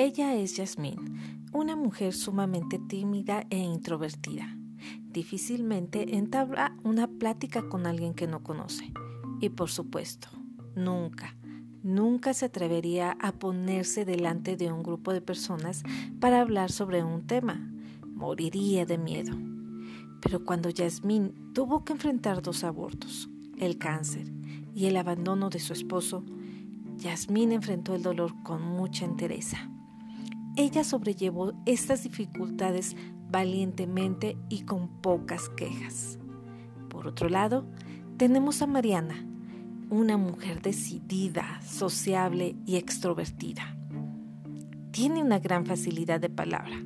Ella 0.00 0.36
es 0.36 0.56
Yasmín, 0.56 1.50
una 1.52 1.74
mujer 1.74 2.14
sumamente 2.14 2.78
tímida 2.78 3.44
e 3.50 3.58
introvertida. 3.58 4.56
Difícilmente 5.10 6.14
entabla 6.16 6.76
una 6.84 7.08
plática 7.08 7.68
con 7.68 7.84
alguien 7.84 8.14
que 8.14 8.28
no 8.28 8.44
conoce. 8.44 8.92
Y 9.40 9.48
por 9.48 9.70
supuesto, 9.70 10.28
nunca, 10.76 11.34
nunca 11.82 12.32
se 12.32 12.44
atrevería 12.44 13.16
a 13.20 13.32
ponerse 13.32 14.04
delante 14.04 14.56
de 14.56 14.70
un 14.70 14.84
grupo 14.84 15.12
de 15.12 15.20
personas 15.20 15.82
para 16.20 16.42
hablar 16.42 16.70
sobre 16.70 17.02
un 17.02 17.26
tema. 17.26 17.68
Moriría 18.06 18.86
de 18.86 18.98
miedo. 18.98 19.36
Pero 20.22 20.44
cuando 20.44 20.70
Yasmín 20.70 21.52
tuvo 21.54 21.84
que 21.84 21.94
enfrentar 21.94 22.40
dos 22.40 22.62
abortos, 22.62 23.28
el 23.58 23.78
cáncer 23.78 24.32
y 24.76 24.86
el 24.86 24.96
abandono 24.96 25.50
de 25.50 25.58
su 25.58 25.72
esposo, 25.72 26.24
Yasmín 26.98 27.50
enfrentó 27.50 27.96
el 27.96 28.02
dolor 28.04 28.32
con 28.44 28.62
mucha 28.62 29.04
entereza. 29.04 29.68
Ella 30.58 30.82
sobrellevó 30.82 31.52
estas 31.66 32.02
dificultades 32.02 32.96
valientemente 33.30 34.36
y 34.48 34.62
con 34.62 34.88
pocas 34.88 35.48
quejas. 35.50 36.18
Por 36.88 37.06
otro 37.06 37.28
lado, 37.28 37.64
tenemos 38.16 38.60
a 38.60 38.66
Mariana, 38.66 39.24
una 39.88 40.16
mujer 40.16 40.60
decidida, 40.60 41.62
sociable 41.62 42.56
y 42.66 42.74
extrovertida. 42.74 43.76
Tiene 44.90 45.22
una 45.22 45.38
gran 45.38 45.64
facilidad 45.64 46.18
de 46.18 46.28
palabra. 46.28 46.82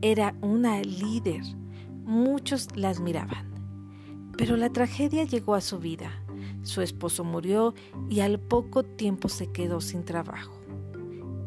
Era 0.00 0.34
una 0.40 0.80
líder. 0.80 1.42
Muchos 2.06 2.74
la 2.74 2.88
admiraban. 2.88 4.32
Pero 4.38 4.56
la 4.56 4.70
tragedia 4.70 5.24
llegó 5.24 5.54
a 5.54 5.60
su 5.60 5.78
vida. 5.78 6.10
Su 6.62 6.80
esposo 6.80 7.22
murió 7.22 7.74
y 8.08 8.20
al 8.20 8.40
poco 8.40 8.82
tiempo 8.82 9.28
se 9.28 9.52
quedó 9.52 9.82
sin 9.82 10.06
trabajo. 10.06 10.63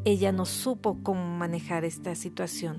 Ella 0.07 0.31
no 0.31 0.45
supo 0.45 0.99
cómo 1.03 1.35
manejar 1.35 1.83
esta 1.83 2.15
situación. 2.15 2.77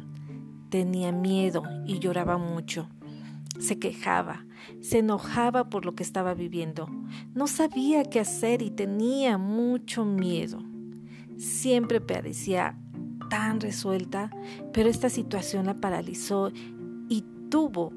Tenía 0.71 1.13
miedo 1.13 1.63
y 1.85 1.99
lloraba 1.99 2.39
mucho. 2.39 2.89
Se 3.59 3.79
quejaba, 3.79 4.47
se 4.81 5.01
enojaba 5.01 5.69
por 5.69 5.85
lo 5.85 5.95
que 5.95 6.03
estaba 6.03 6.33
viviendo. 6.33 6.89
No 7.35 7.47
sabía 7.47 8.05
qué 8.05 8.21
hacer 8.21 8.63
y 8.63 8.71
tenía 8.71 9.37
mucho 9.37 10.07
miedo. 10.07 10.63
Siempre 11.37 12.01
parecía 12.01 12.79
tan 13.29 13.61
resuelta, 13.61 14.31
pero 14.73 14.89
esta 14.89 15.11
situación 15.11 15.67
la 15.67 15.75
paralizó 15.75 16.51
y 17.11 17.27
tuvo 17.51 17.93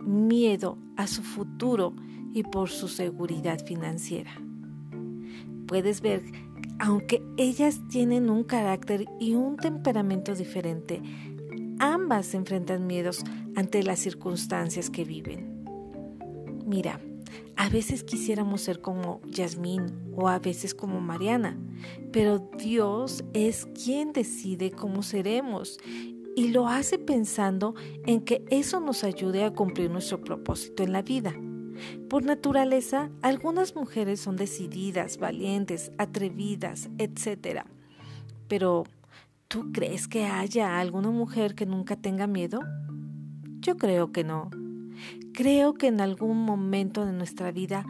miedo 0.00 0.78
a 0.96 1.06
su 1.06 1.22
futuro 1.22 1.94
y 2.32 2.44
por 2.44 2.70
su 2.70 2.88
seguridad 2.88 3.62
financiera. 3.62 4.32
Puedes 5.66 6.00
ver 6.00 6.22
aunque 6.80 7.22
ellas 7.36 7.80
tienen 7.88 8.30
un 8.30 8.42
carácter 8.42 9.04
y 9.20 9.34
un 9.34 9.56
temperamento 9.56 10.34
diferente, 10.34 11.02
ambas 11.78 12.34
enfrentan 12.34 12.86
miedos 12.86 13.22
ante 13.54 13.82
las 13.82 13.98
circunstancias 13.98 14.88
que 14.88 15.04
viven. 15.04 15.64
Mira, 16.66 17.00
a 17.56 17.68
veces 17.68 18.02
quisiéramos 18.02 18.62
ser 18.62 18.80
como 18.80 19.20
Yasmín 19.26 19.86
o 20.16 20.28
a 20.28 20.38
veces 20.38 20.74
como 20.74 21.00
Mariana, 21.00 21.58
pero 22.12 22.50
Dios 22.58 23.24
es 23.34 23.66
quien 23.66 24.12
decide 24.12 24.70
cómo 24.70 25.02
seremos 25.02 25.78
y 26.34 26.48
lo 26.48 26.66
hace 26.66 26.98
pensando 26.98 27.74
en 28.06 28.22
que 28.22 28.42
eso 28.50 28.80
nos 28.80 29.04
ayude 29.04 29.44
a 29.44 29.52
cumplir 29.52 29.90
nuestro 29.90 30.22
propósito 30.22 30.82
en 30.82 30.92
la 30.92 31.02
vida. 31.02 31.34
Por 32.08 32.24
naturaleza, 32.24 33.10
algunas 33.22 33.74
mujeres 33.74 34.20
son 34.20 34.36
decididas, 34.36 35.18
valientes, 35.18 35.92
atrevidas, 35.98 36.90
etc. 36.98 37.64
Pero, 38.48 38.84
¿tú 39.48 39.72
crees 39.72 40.08
que 40.08 40.24
haya 40.24 40.78
alguna 40.80 41.10
mujer 41.10 41.54
que 41.54 41.66
nunca 41.66 41.96
tenga 41.96 42.26
miedo? 42.26 42.60
Yo 43.60 43.76
creo 43.76 44.12
que 44.12 44.24
no. 44.24 44.50
Creo 45.32 45.74
que 45.74 45.86
en 45.86 46.00
algún 46.00 46.44
momento 46.44 47.06
de 47.06 47.12
nuestra 47.12 47.52
vida 47.52 47.86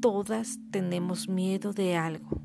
todas 0.00 0.58
tenemos 0.70 1.28
miedo 1.28 1.72
de 1.72 1.96
algo. 1.96 2.40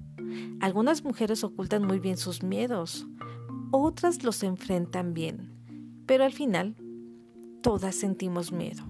Algunas 0.60 1.04
mujeres 1.04 1.44
ocultan 1.44 1.86
muy 1.86 2.00
bien 2.00 2.18
sus 2.18 2.42
miedos, 2.42 3.06
otras 3.72 4.24
los 4.24 4.44
enfrentan 4.44 5.14
bien, 5.14 5.52
pero 6.06 6.24
al 6.24 6.34
final 6.34 6.76
todas 7.62 7.96
sentimos 7.96 8.52
miedo 8.52 8.84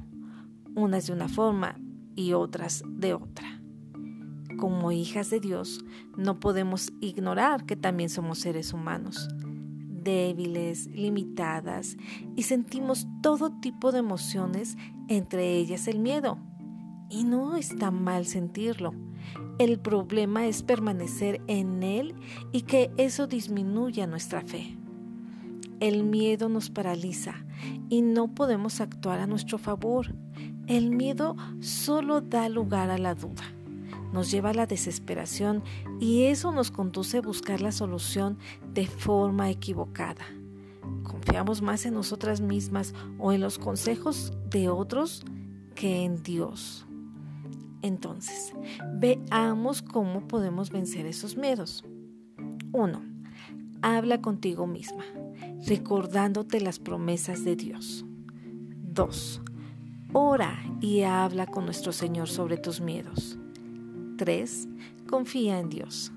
unas 0.75 1.07
de 1.07 1.13
una 1.13 1.27
forma 1.27 1.75
y 2.15 2.33
otras 2.33 2.83
de 2.87 3.13
otra. 3.13 3.61
Como 4.57 4.91
hijas 4.91 5.29
de 5.29 5.39
Dios, 5.39 5.83
no 6.17 6.39
podemos 6.39 6.93
ignorar 7.01 7.65
que 7.65 7.75
también 7.75 8.09
somos 8.09 8.39
seres 8.39 8.73
humanos, 8.73 9.27
débiles, 10.03 10.87
limitadas, 10.87 11.97
y 12.35 12.43
sentimos 12.43 13.07
todo 13.21 13.51
tipo 13.59 13.91
de 13.91 13.99
emociones, 13.99 14.77
entre 15.07 15.57
ellas 15.57 15.87
el 15.87 15.99
miedo. 15.99 16.37
Y 17.09 17.23
no 17.23 17.55
está 17.55 17.91
mal 17.91 18.25
sentirlo. 18.25 18.93
El 19.59 19.79
problema 19.79 20.47
es 20.47 20.63
permanecer 20.63 21.41
en 21.47 21.83
él 21.83 22.15
y 22.51 22.61
que 22.61 22.91
eso 22.97 23.27
disminuya 23.27 24.07
nuestra 24.07 24.41
fe. 24.41 24.77
El 25.79 26.03
miedo 26.03 26.49
nos 26.49 26.69
paraliza 26.69 27.45
y 27.89 28.01
no 28.01 28.33
podemos 28.33 28.81
actuar 28.81 29.19
a 29.19 29.27
nuestro 29.27 29.57
favor. 29.57 30.15
El 30.67 30.91
miedo 30.91 31.35
solo 31.59 32.21
da 32.21 32.47
lugar 32.47 32.89
a 32.89 32.97
la 32.97 33.15
duda, 33.15 33.43
nos 34.13 34.31
lleva 34.31 34.51
a 34.51 34.53
la 34.53 34.65
desesperación 34.65 35.61
y 35.99 36.23
eso 36.23 36.53
nos 36.53 36.71
conduce 36.71 37.17
a 37.17 37.21
buscar 37.21 37.59
la 37.59 37.73
solución 37.73 38.37
de 38.73 38.87
forma 38.87 39.49
equivocada. 39.49 40.25
Confiamos 41.03 41.61
más 41.61 41.85
en 41.85 41.95
nosotras 41.95 42.39
mismas 42.39 42.93
o 43.19 43.33
en 43.33 43.41
los 43.41 43.59
consejos 43.59 44.31
de 44.49 44.69
otros 44.69 45.25
que 45.75 46.05
en 46.05 46.23
Dios. 46.23 46.85
Entonces, 47.81 48.53
veamos 48.95 49.81
cómo 49.81 50.29
podemos 50.29 50.69
vencer 50.69 51.05
esos 51.05 51.35
miedos. 51.35 51.83
1. 52.71 53.01
Habla 53.81 54.21
contigo 54.21 54.65
misma, 54.65 55.03
recordándote 55.67 56.61
las 56.61 56.79
promesas 56.79 57.43
de 57.43 57.57
Dios. 57.57 58.05
2 58.93 59.41
Ora 60.15 60.63
y 60.79 61.01
habla 61.01 61.47
con 61.47 61.65
nuestro 61.65 61.91
Señor 61.91 62.29
sobre 62.29 62.57
tus 62.57 62.81
miedos. 62.81 63.39
3. 64.17 64.67
Confía 65.09 65.57
en 65.57 65.69
Dios. 65.69 66.11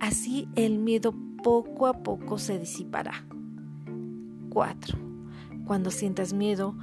Así 0.00 0.48
el 0.56 0.78
miedo 0.78 1.14
poco 1.42 1.86
a 1.86 2.02
poco 2.02 2.38
se 2.38 2.58
disipará. 2.58 3.26
4. 4.48 4.98
Cuando 5.66 5.90
sientas 5.90 6.32
miedo, 6.32 6.74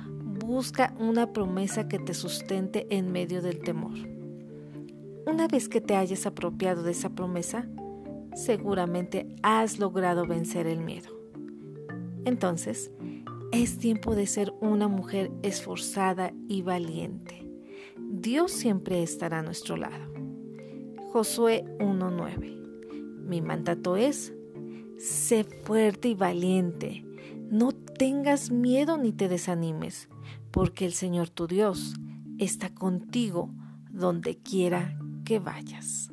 busca 0.45 0.93
una 0.99 1.33
promesa 1.33 1.87
que 1.87 1.97
te 1.97 2.13
sustente 2.13 2.85
en 2.95 3.11
medio 3.11 3.41
del 3.41 3.61
temor. 3.61 3.97
Una 5.25 5.47
vez 5.47 5.67
que 5.67 5.81
te 5.81 5.95
hayas 5.95 6.27
apropiado 6.27 6.83
de 6.83 6.91
esa 6.91 7.09
promesa, 7.09 7.65
seguramente 8.35 9.35
has 9.41 9.79
logrado 9.79 10.27
vencer 10.27 10.67
el 10.67 10.81
miedo. 10.81 11.09
Entonces, 12.23 12.91
es 13.51 13.77
tiempo 13.77 14.15
de 14.15 14.27
ser 14.27 14.53
una 14.61 14.87
mujer 14.87 15.31
esforzada 15.43 16.33
y 16.47 16.61
valiente. 16.61 17.47
Dios 17.97 18.51
siempre 18.51 19.03
estará 19.03 19.39
a 19.39 19.43
nuestro 19.43 19.75
lado. 19.77 20.13
Josué 21.11 21.65
1.9. 21.79 23.25
Mi 23.25 23.41
mandato 23.41 23.97
es, 23.97 24.33
sé 24.97 25.43
fuerte 25.43 26.09
y 26.09 26.13
valiente. 26.13 27.05
No 27.49 27.73
tengas 27.73 28.51
miedo 28.51 28.97
ni 28.97 29.11
te 29.11 29.27
desanimes, 29.27 30.07
porque 30.51 30.85
el 30.85 30.93
Señor 30.93 31.29
tu 31.29 31.47
Dios 31.47 31.95
está 32.37 32.73
contigo 32.73 33.49
donde 33.89 34.37
quiera 34.37 34.97
que 35.25 35.39
vayas. 35.39 36.11